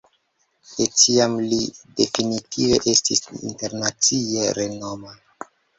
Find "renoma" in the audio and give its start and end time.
4.63-5.19